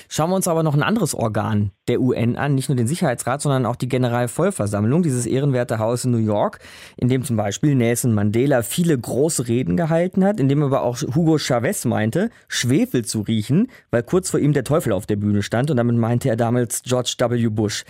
[0.09, 3.41] Schauen wir uns aber noch ein anderes Organ der UN an, nicht nur den Sicherheitsrat,
[3.41, 6.59] sondern auch die Generalvollversammlung, dieses ehrenwerte Haus in New York,
[6.97, 11.01] in dem zum Beispiel Nelson Mandela viele große Reden gehalten hat, in dem aber auch
[11.01, 15.43] Hugo Chavez meinte, Schwefel zu riechen, weil kurz vor ihm der Teufel auf der Bühne
[15.43, 17.47] stand und damit meinte er damals George W.
[17.49, 17.83] Bush.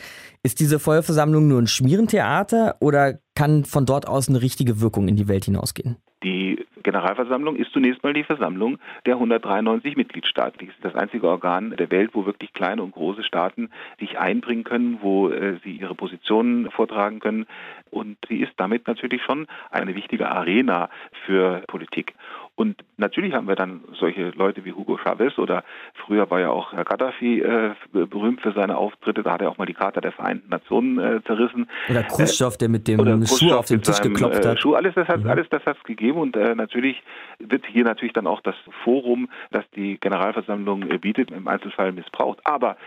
[0.43, 5.15] Ist diese Vollversammlung nur ein Schmierentheater oder kann von dort aus eine richtige Wirkung in
[5.15, 5.97] die Welt hinausgehen?
[6.23, 10.59] Die Generalversammlung ist zunächst mal die Versammlung der 193 Mitgliedstaaten.
[10.59, 14.63] Die ist das einzige Organ der Welt, wo wirklich kleine und große Staaten sich einbringen
[14.63, 17.47] können, wo äh, sie ihre Positionen vortragen können.
[17.89, 20.89] Und sie ist damit natürlich schon eine wichtige Arena
[21.25, 22.13] für Politik.
[22.55, 26.71] Und natürlich haben wir dann solche Leute wie Hugo Chavez oder früher war ja auch
[26.71, 29.23] Herr Gaddafi äh, berühmt für seine Auftritte.
[29.23, 31.69] Da hat er auch mal die Charta der Vereinten Nationen äh, zerrissen.
[31.89, 34.59] Oder Khrushchev, der mit dem Schuh auf den Tisch geklopft hat.
[34.59, 35.29] Schuh, alles das hat mhm.
[35.29, 37.03] alles das hat's gegeben und natürlich
[37.39, 42.39] wird hier natürlich dann auch das Forum, das die Generalversammlung bietet, im Einzelfall missbraucht.
[42.45, 42.77] Aber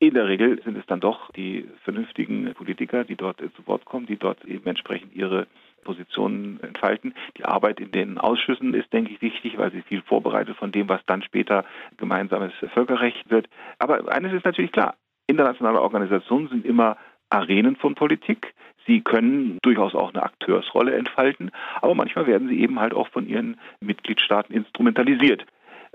[0.00, 4.06] in der Regel sind es dann doch die vernünftigen Politiker, die dort zu Wort kommen,
[4.06, 5.46] die dort eben entsprechend ihre
[5.84, 7.14] Positionen entfalten.
[7.38, 10.88] Die Arbeit in den Ausschüssen ist, denke ich, wichtig, weil sie viel vorbereitet von dem,
[10.88, 11.64] was dann später
[11.96, 13.48] gemeinsames Völkerrecht wird.
[13.78, 16.96] Aber eines ist natürlich klar, internationale Organisationen sind immer
[17.30, 18.54] Arenen von Politik.
[18.86, 23.26] Sie können durchaus auch eine Akteursrolle entfalten, aber manchmal werden sie eben halt auch von
[23.26, 25.46] ihren Mitgliedstaaten instrumentalisiert.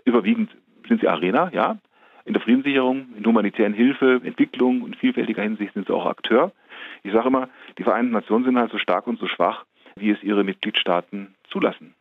[0.06, 0.50] Überwiegend
[0.88, 1.78] sind sie Arena, ja,
[2.26, 6.52] in der Friedenssicherung, in humanitären Hilfe, Entwicklung und vielfältiger Hinsicht sind sie auch Akteur.
[7.04, 9.66] Ich sage immer, die Vereinten Nationen sind halt so stark und so schwach,
[10.00, 11.96] wie es ihre Mitgliedstaaten zulassen.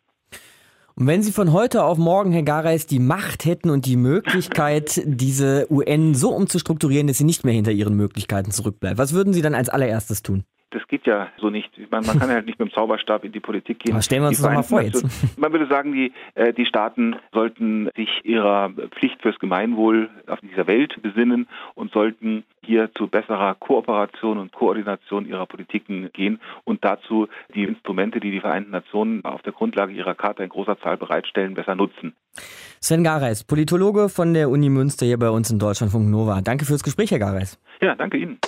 [0.94, 5.00] Und wenn Sie von heute auf morgen, Herr Gareis, die Macht hätten und die Möglichkeit,
[5.04, 9.40] diese UN so umzustrukturieren, dass sie nicht mehr hinter ihren Möglichkeiten zurückbleibt, was würden Sie
[9.40, 10.42] dann als allererstes tun?
[10.70, 11.70] Das geht ja so nicht.
[11.90, 13.94] Man, man kann ja halt nicht mit dem Zauberstab in die Politik gehen.
[13.94, 15.04] Aber stellen wir uns das mal vor jetzt.
[15.38, 20.66] Man würde sagen, die, äh, die Staaten sollten sich ihrer Pflicht fürs Gemeinwohl auf dieser
[20.66, 27.28] Welt besinnen und sollten hier zu besserer Kooperation und Koordination ihrer Politiken gehen und dazu
[27.54, 31.54] die Instrumente, die die Vereinten Nationen auf der Grundlage ihrer Charta in großer Zahl bereitstellen,
[31.54, 32.14] besser nutzen.
[32.80, 36.40] Sven Gareis, Politologe von der Uni Münster hier bei uns in Deutschlandfunk Nova.
[36.42, 37.58] Danke fürs Gespräch, Herr Gareis.
[37.80, 38.38] Ja, danke Ihnen.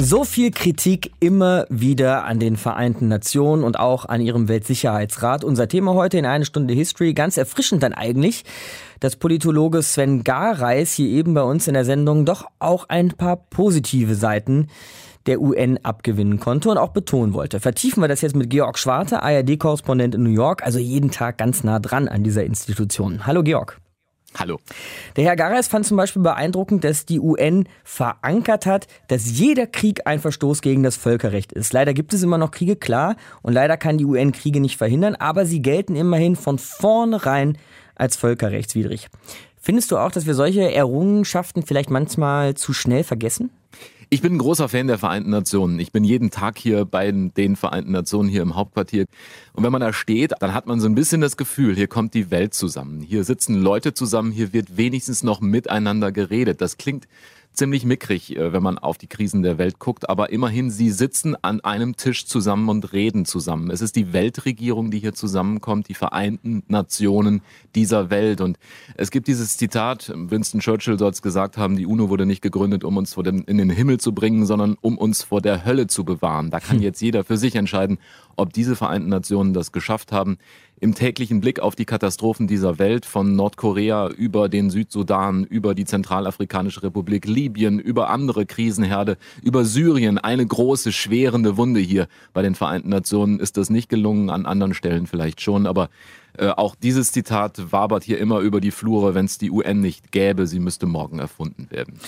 [0.00, 5.42] So viel Kritik immer wieder an den Vereinten Nationen und auch an ihrem Weltsicherheitsrat.
[5.42, 8.44] Unser Thema heute in eine Stunde History, ganz erfrischend dann eigentlich,
[9.00, 13.38] dass Politologe Sven Gareis hier eben bei uns in der Sendung doch auch ein paar
[13.50, 14.68] positive Seiten
[15.26, 17.58] der UN abgewinnen konnte und auch betonen wollte.
[17.58, 21.64] Vertiefen wir das jetzt mit Georg Schwarte, ARD-Korrespondent in New York, also jeden Tag ganz
[21.64, 23.26] nah dran an dieser Institution.
[23.26, 23.80] Hallo Georg.
[24.36, 24.58] Hallo.
[25.16, 30.06] Der Herr Gareis fand zum Beispiel beeindruckend, dass die UN verankert hat, dass jeder Krieg
[30.06, 31.72] ein Verstoß gegen das Völkerrecht ist.
[31.72, 35.14] Leider gibt es immer noch Kriege, klar, und leider kann die UN Kriege nicht verhindern,
[35.14, 37.56] aber sie gelten immerhin von vornherein
[37.94, 39.08] als völkerrechtswidrig.
[39.60, 43.50] Findest du auch, dass wir solche Errungenschaften vielleicht manchmal zu schnell vergessen?
[44.10, 45.78] Ich bin ein großer Fan der Vereinten Nationen.
[45.78, 49.04] Ich bin jeden Tag hier bei den Vereinten Nationen hier im Hauptquartier.
[49.52, 52.14] Und wenn man da steht, dann hat man so ein bisschen das Gefühl, hier kommt
[52.14, 53.02] die Welt zusammen.
[53.02, 56.62] Hier sitzen Leute zusammen, hier wird wenigstens noch miteinander geredet.
[56.62, 57.06] Das klingt
[57.58, 60.08] ziemlich mickrig, äh, wenn man auf die Krisen der Welt guckt.
[60.08, 63.70] Aber immerhin, sie sitzen an einem Tisch zusammen und reden zusammen.
[63.70, 67.42] Es ist die Weltregierung, die hier zusammenkommt, die Vereinten Nationen
[67.74, 68.40] dieser Welt.
[68.40, 68.58] Und
[68.96, 72.84] es gibt dieses Zitat, Winston Churchill soll es gesagt haben, die UNO wurde nicht gegründet,
[72.84, 75.88] um uns vor dem, in den Himmel zu bringen, sondern um uns vor der Hölle
[75.88, 76.50] zu bewahren.
[76.50, 76.82] Da kann hm.
[76.82, 77.98] jetzt jeder für sich entscheiden,
[78.36, 80.38] ob diese Vereinten Nationen das geschafft haben
[80.80, 85.84] im täglichen Blick auf die Katastrophen dieser Welt, von Nordkorea über den Südsudan, über die
[85.84, 92.08] Zentralafrikanische Republik, Libyen, über andere Krisenherde, über Syrien, eine große, schwerende Wunde hier.
[92.32, 95.88] Bei den Vereinten Nationen ist das nicht gelungen, an anderen Stellen vielleicht schon, aber
[96.36, 100.12] äh, auch dieses Zitat wabert hier immer über die Flure, wenn es die UN nicht
[100.12, 101.98] gäbe, sie müsste morgen erfunden werden.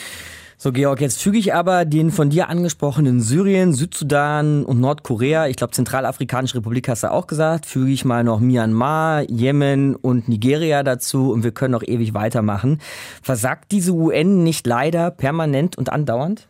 [0.62, 5.56] So, Georg, jetzt füge ich aber den von dir angesprochenen Syrien, Südsudan und Nordkorea, ich
[5.56, 10.82] glaube Zentralafrikanische Republik hast du auch gesagt, füge ich mal noch Myanmar, Jemen und Nigeria
[10.82, 12.78] dazu und wir können noch ewig weitermachen.
[13.22, 16.46] Versagt diese UN nicht leider permanent und andauernd?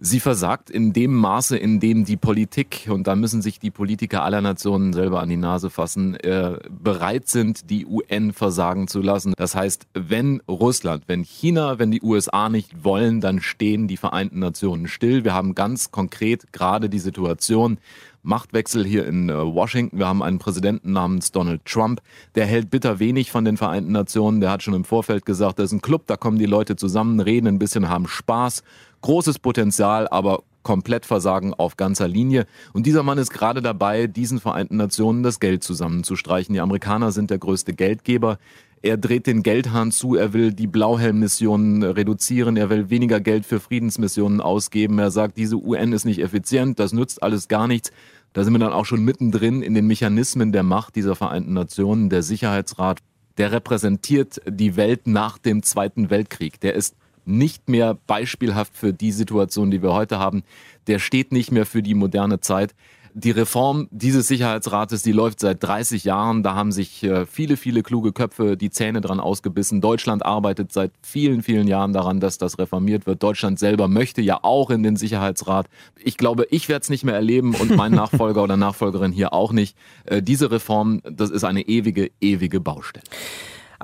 [0.00, 4.24] Sie versagt in dem Maße, in dem die Politik, und da müssen sich die Politiker
[4.24, 9.34] aller Nationen selber an die Nase fassen, äh, bereit sind, die UN versagen zu lassen.
[9.36, 14.40] Das heißt, wenn Russland, wenn China, wenn die USA nicht wollen, dann stehen die Vereinten
[14.40, 15.22] Nationen still.
[15.22, 17.78] Wir haben ganz konkret gerade die Situation,
[18.24, 19.98] Machtwechsel hier in äh, Washington.
[19.98, 22.00] Wir haben einen Präsidenten namens Donald Trump.
[22.34, 24.40] Der hält bitter wenig von den Vereinten Nationen.
[24.40, 27.20] Der hat schon im Vorfeld gesagt, das ist ein Club, da kommen die Leute zusammen,
[27.20, 28.62] reden ein bisschen, haben Spaß
[29.04, 32.46] großes Potenzial, aber komplett versagen auf ganzer Linie.
[32.72, 36.54] Und dieser Mann ist gerade dabei, diesen Vereinten Nationen das Geld zusammenzustreichen.
[36.54, 38.38] Die Amerikaner sind der größte Geldgeber.
[38.80, 43.60] Er dreht den Geldhahn zu, er will die Blauhelm-Missionen reduzieren, er will weniger Geld für
[43.60, 44.98] Friedensmissionen ausgeben.
[44.98, 47.92] Er sagt, diese UN ist nicht effizient, das nützt alles gar nichts.
[48.32, 52.08] Da sind wir dann auch schon mittendrin in den Mechanismen der Macht dieser Vereinten Nationen.
[52.08, 53.00] Der Sicherheitsrat,
[53.36, 56.58] der repräsentiert die Welt nach dem Zweiten Weltkrieg.
[56.60, 60.42] Der ist nicht mehr beispielhaft für die Situation, die wir heute haben.
[60.86, 62.74] Der steht nicht mehr für die moderne Zeit.
[63.16, 66.42] Die Reform dieses Sicherheitsrates, die läuft seit 30 Jahren.
[66.42, 69.80] Da haben sich äh, viele, viele kluge Köpfe die Zähne dran ausgebissen.
[69.80, 73.22] Deutschland arbeitet seit vielen, vielen Jahren daran, dass das reformiert wird.
[73.22, 75.68] Deutschland selber möchte ja auch in den Sicherheitsrat.
[76.02, 79.52] Ich glaube, ich werde es nicht mehr erleben und mein Nachfolger oder Nachfolgerin hier auch
[79.52, 79.76] nicht.
[80.06, 83.04] Äh, diese Reform, das ist eine ewige, ewige Baustelle.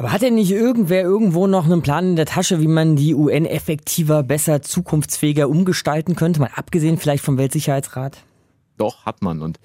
[0.00, 3.14] Aber hat denn nicht irgendwer irgendwo noch einen Plan in der Tasche, wie man die
[3.14, 6.40] UN effektiver, besser, zukunftsfähiger umgestalten könnte?
[6.40, 8.16] Mal abgesehen vielleicht vom Weltsicherheitsrat?
[8.78, 9.42] Doch, hat man.
[9.42, 9.60] Und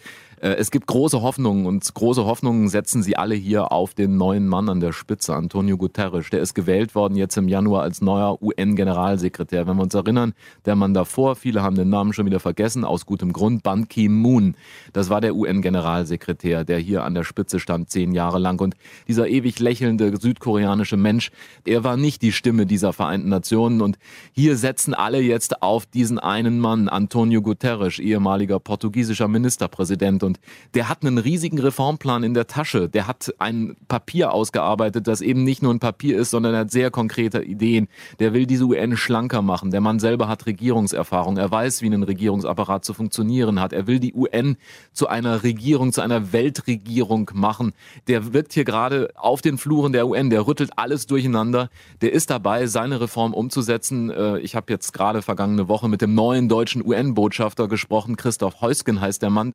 [0.46, 4.70] es gibt große Hoffnungen und große Hoffnungen setzen sie alle hier auf den neuen Mann
[4.70, 6.30] an der Spitze, Antonio Guterres.
[6.30, 9.66] Der ist gewählt worden jetzt im Januar als neuer UN-Generalsekretär.
[9.66, 10.34] Wenn wir uns erinnern,
[10.66, 14.56] der Mann davor, viele haben den Namen schon wieder vergessen, aus gutem Grund, Ban Ki-moon.
[14.94, 18.62] Das war der UN-Generalsekretär, der hier an der Spitze stand, zehn Jahre lang.
[18.62, 18.76] Und
[19.08, 21.32] dieser ewig lächelnde südkoreanische Mensch,
[21.66, 23.82] er war nicht die Stimme dieser Vereinten Nationen.
[23.82, 23.98] Und
[24.32, 30.22] hier setzen alle jetzt auf diesen einen Mann, Antonio Guterres, ehemaliger portugiesischer Ministerpräsident.
[30.22, 30.35] Und
[30.74, 32.90] der hat einen riesigen Reformplan in der Tasche.
[32.90, 36.72] Der hat ein Papier ausgearbeitet, das eben nicht nur ein Papier ist, sondern er hat
[36.72, 37.88] sehr konkrete Ideen.
[38.20, 39.72] Der will diese UN schlanker machen.
[39.72, 41.38] Der Mann selber hat Regierungserfahrung.
[41.38, 43.74] Er weiß, wie ein Regierungsapparat zu funktionieren hat.
[43.74, 44.58] Er will die UN
[44.94, 47.74] zu einer Regierung, zu einer Weltregierung machen.
[48.08, 50.30] Der wirkt hier gerade auf den Fluren der UN.
[50.30, 51.70] Der rüttelt alles durcheinander.
[52.02, 54.10] Der ist dabei, seine Reform umzusetzen.
[54.10, 58.18] Äh, ich habe jetzt gerade vergangene Woche mit dem neuen deutschen UN-Botschafter gesprochen.
[58.18, 59.54] Christoph Heusgen heißt der Mann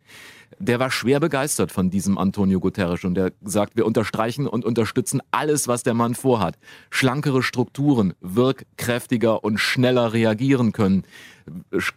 [0.58, 5.22] der war schwer begeistert von diesem Antonio Guterres und der sagt, wir unterstreichen und unterstützen
[5.30, 6.58] alles, was der Mann vorhat.
[6.90, 11.04] Schlankere Strukturen, wirkkräftiger und schneller reagieren können,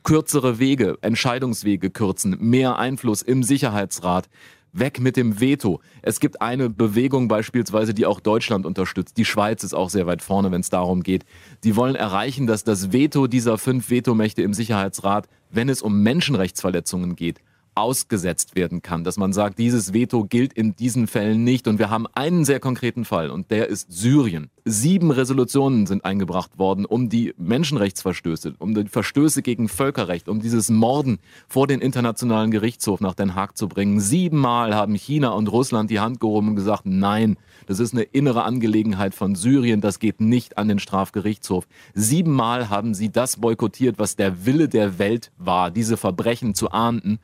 [0.03, 4.29] kürzere Wege, Entscheidungswege kürzen, mehr Einfluss im Sicherheitsrat.
[4.75, 5.81] Weg mit dem Veto.
[6.01, 9.17] Es gibt eine Bewegung beispielsweise, die auch Deutschland unterstützt.
[9.17, 11.25] Die Schweiz ist auch sehr weit vorne, wenn es darum geht.
[11.63, 17.15] Die wollen erreichen, dass das Veto dieser fünf Vetomächte im Sicherheitsrat, wenn es um Menschenrechtsverletzungen
[17.15, 17.39] geht,
[17.75, 21.67] ausgesetzt werden kann, dass man sagt, dieses Veto gilt in diesen Fällen nicht.
[21.67, 24.49] Und wir haben einen sehr konkreten Fall und der ist Syrien.
[24.65, 30.69] Sieben Resolutionen sind eingebracht worden, um die Menschenrechtsverstöße, um die Verstöße gegen Völkerrecht, um dieses
[30.69, 33.99] Morden vor den Internationalen Gerichtshof nach Den Haag zu bringen.
[33.99, 38.43] Siebenmal haben China und Russland die Hand gehoben und gesagt, nein, das ist eine innere
[38.43, 41.67] Angelegenheit von Syrien, das geht nicht an den Strafgerichtshof.
[41.93, 47.19] Siebenmal haben sie das boykottiert, was der Wille der Welt war, diese Verbrechen zu ahnden.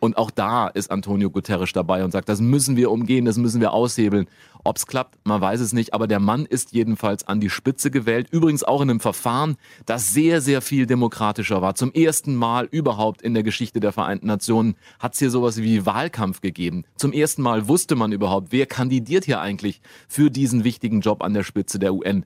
[0.00, 3.60] Und auch da ist Antonio Guterres dabei und sagt, das müssen wir umgehen, das müssen
[3.60, 4.26] wir aushebeln.
[4.70, 7.90] Ob es klappt, man weiß es nicht, aber der Mann ist jedenfalls an die Spitze
[7.90, 8.28] gewählt.
[8.30, 11.74] Übrigens auch in einem Verfahren, das sehr, sehr viel demokratischer war.
[11.74, 15.86] Zum ersten Mal überhaupt in der Geschichte der Vereinten Nationen hat es hier sowas wie
[15.86, 16.84] Wahlkampf gegeben.
[16.94, 21.34] Zum ersten Mal wusste man überhaupt, wer kandidiert hier eigentlich für diesen wichtigen Job an
[21.34, 22.24] der Spitze der UN.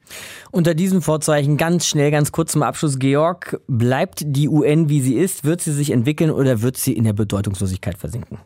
[0.51, 5.15] Unter diesem Vorzeichen ganz schnell, ganz kurz zum Abschluss, Georg, bleibt die UN wie sie
[5.15, 5.45] ist?
[5.45, 8.39] Wird sie sich entwickeln oder wird sie in der Bedeutungslosigkeit versinken?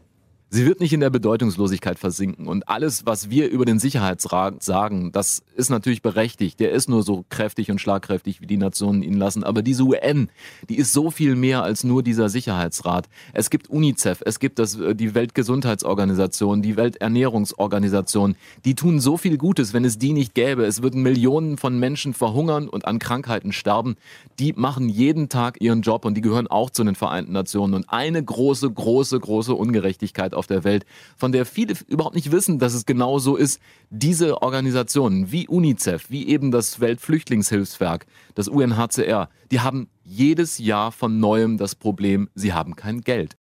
[0.50, 2.46] Sie wird nicht in der Bedeutungslosigkeit versinken.
[2.48, 6.58] Und alles, was wir über den Sicherheitsrat sagen, das ist natürlich berechtigt.
[6.58, 9.44] Der ist nur so kräftig und schlagkräftig, wie die Nationen ihn lassen.
[9.44, 10.30] Aber diese UN,
[10.70, 13.10] die ist so viel mehr als nur dieser Sicherheitsrat.
[13.34, 18.34] Es gibt UNICEF, es gibt das, äh, die Weltgesundheitsorganisation, die Welternährungsorganisation.
[18.64, 20.64] Die tun so viel Gutes, wenn es die nicht gäbe.
[20.64, 23.96] Es würden Millionen von Menschen verhungern und an Krankheiten sterben.
[24.38, 27.74] Die machen jeden Tag ihren Job und die gehören auch zu den Vereinten Nationen.
[27.74, 32.58] Und eine große, große, große Ungerechtigkeit auf der Welt, von der viele überhaupt nicht wissen,
[32.58, 33.60] dass es genau so ist.
[33.90, 41.20] Diese Organisationen wie UNICEF, wie eben das Weltflüchtlingshilfswerk, das UNHCR, die haben jedes Jahr von
[41.20, 43.36] neuem das Problem, sie haben kein Geld.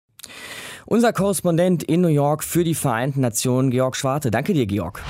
[0.86, 4.32] Unser Korrespondent in New York für die Vereinten Nationen, Georg Schwarte.
[4.32, 5.04] Danke dir, Georg.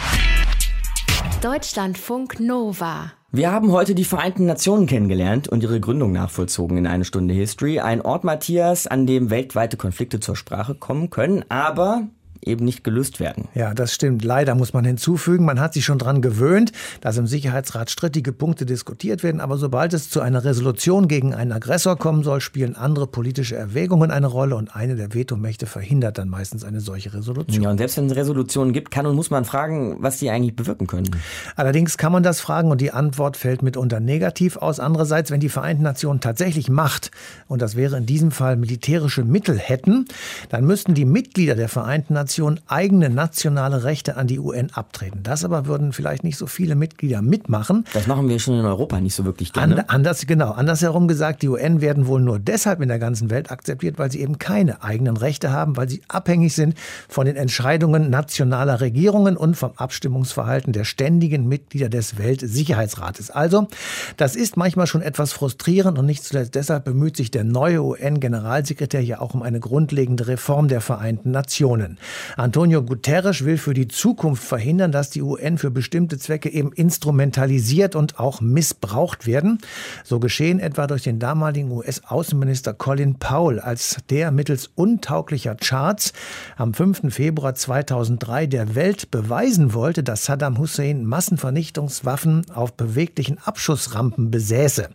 [1.41, 3.12] Deutschlandfunk Nova.
[3.30, 7.82] Wir haben heute die Vereinten Nationen kennengelernt und ihre Gründung nachvollzogen in eine Stunde History.
[7.82, 12.08] Ein Ort, Matthias, an dem weltweite Konflikte zur Sprache kommen können, aber
[12.41, 13.47] eben nicht gelöst werden.
[13.54, 14.23] Ja, das stimmt.
[14.23, 16.71] Leider muss man hinzufügen, man hat sich schon daran gewöhnt,
[17.02, 21.52] dass im Sicherheitsrat strittige Punkte diskutiert werden, aber sobald es zu einer Resolution gegen einen
[21.52, 26.30] Aggressor kommen soll, spielen andere politische Erwägungen eine Rolle und eine der Vetomächte verhindert dann
[26.30, 27.63] meistens eine solche Resolution.
[27.63, 30.56] Ja, und selbst wenn es Resolutionen gibt, kann und muss man fragen, was die eigentlich
[30.56, 31.10] bewirken können.
[31.56, 34.80] Allerdings kann man das fragen und die Antwort fällt mitunter negativ aus.
[34.80, 37.12] Andererseits, wenn die Vereinten Nationen tatsächlich Macht,
[37.47, 40.06] und das wäre in diesem Fall militärische Mittel hätten,
[40.50, 45.22] dann müssten die Mitglieder der Vereinten Nationen Nation eigene nationale Rechte an die UN abtreten.
[45.24, 47.86] Das aber würden vielleicht nicht so viele Mitglieder mitmachen.
[47.94, 49.90] Das machen wir schon in Europa nicht so wirklich gerne.
[49.90, 50.52] anders, genau.
[50.52, 54.20] Andersherum gesagt, die UN werden wohl nur deshalb in der ganzen Welt akzeptiert, weil sie
[54.20, 56.76] eben keine eigenen Rechte haben, weil sie abhängig sind
[57.08, 63.32] von den Entscheidungen nationaler Regierungen und vom Abstimmungsverhalten der ständigen Mitglieder des Weltsicherheitsrates.
[63.32, 63.68] Also,
[64.18, 69.02] das ist manchmal schon etwas frustrierend und nicht zuletzt deshalb bemüht sich der neue UN-Generalsekretär
[69.02, 71.98] ja auch um eine grundlegende Reform der Vereinten Nationen.
[72.36, 77.96] Antonio Guterres will für die Zukunft verhindern, dass die UN für bestimmte Zwecke eben instrumentalisiert
[77.96, 79.60] und auch missbraucht werden.
[80.04, 86.14] So geschehen etwa durch den damaligen US-Außenminister Colin Powell, als der mittels untauglicher Charts
[86.56, 87.14] am 5.
[87.14, 94.90] Februar 2003 der Welt beweisen wollte, dass Saddam Hussein Massenvernichtungswaffen auf beweglichen Abschussrampen besäße.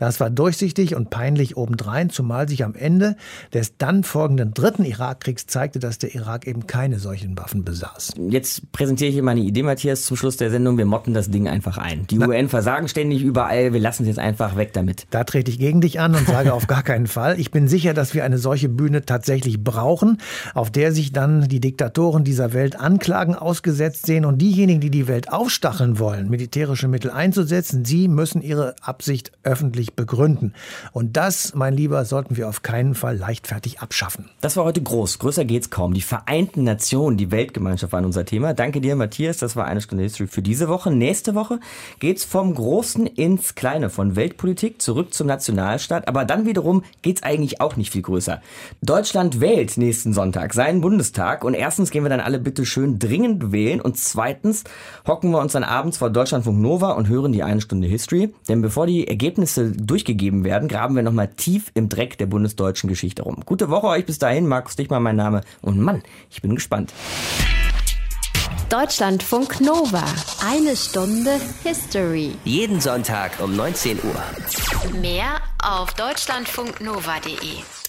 [0.00, 3.16] Das war durchsichtig und peinlich obendrein, zumal sich am Ende
[3.52, 8.14] des dann folgenden dritten Irakkriegs zeigte, dass der Irak eben keine solchen Waffen besaß.
[8.30, 10.78] Jetzt präsentiere ich hier meine Idee, Matthias, zum Schluss der Sendung.
[10.78, 12.06] Wir motten das Ding einfach ein.
[12.06, 13.74] Die Na, UN versagen ständig überall.
[13.74, 15.06] Wir lassen es jetzt einfach weg damit.
[15.10, 17.38] Da trete ich gegen dich an und sage auf gar keinen Fall.
[17.38, 20.16] Ich bin sicher, dass wir eine solche Bühne tatsächlich brauchen,
[20.54, 25.08] auf der sich dann die Diktatoren dieser Welt Anklagen ausgesetzt sehen und diejenigen, die die
[25.08, 30.54] Welt aufstacheln wollen, militärische Mittel einzusetzen, sie müssen ihre Absicht öffentlich begründen.
[30.92, 34.26] Und das, mein Lieber, sollten wir auf keinen Fall leichtfertig abschaffen.
[34.40, 35.18] Das war heute groß.
[35.18, 35.94] Größer geht's kaum.
[35.94, 38.54] Die Vereinten Nationen, die Weltgemeinschaft waren unser Thema.
[38.54, 39.38] Danke dir, Matthias.
[39.38, 40.90] Das war eine Stunde History für diese Woche.
[40.90, 41.60] Nächste Woche
[41.98, 46.08] geht's vom Großen ins Kleine, von Weltpolitik zurück zum Nationalstaat.
[46.08, 48.40] Aber dann wiederum geht's eigentlich auch nicht viel größer.
[48.82, 51.44] Deutschland wählt nächsten Sonntag seinen Bundestag.
[51.44, 53.80] Und erstens gehen wir dann alle bitte schön dringend wählen.
[53.80, 54.64] Und zweitens
[55.06, 58.32] hocken wir uns dann abends vor Deutschlandfunk Nova und hören die eine Stunde History.
[58.48, 63.22] Denn bevor die Ergebnisse durchgegeben werden, graben wir nochmal tief im Dreck der bundesdeutschen Geschichte
[63.22, 63.42] rum.
[63.44, 64.46] Gute Woche euch bis dahin.
[64.46, 65.42] Markus Dichmann mein Name.
[65.62, 66.92] Und Mann, ich bin gespannt.
[68.68, 70.04] Deutschlandfunk Nova.
[70.46, 72.36] Eine Stunde History.
[72.44, 75.00] Jeden Sonntag um 19 Uhr.
[75.00, 77.79] Mehr auf deutschlandfunknova.de.